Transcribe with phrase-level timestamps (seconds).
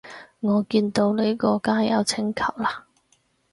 [0.39, 2.87] 我見到你個加友請求啦